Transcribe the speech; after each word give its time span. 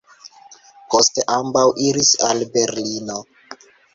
Poste 0.93 1.25
ambaŭ 1.35 1.65
iris 1.89 2.09
al 2.31 2.41
Berlino. 2.57 3.21